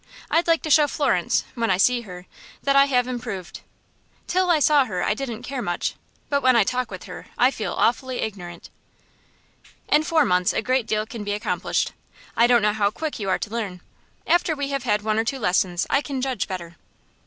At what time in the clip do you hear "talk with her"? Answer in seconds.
6.63-7.27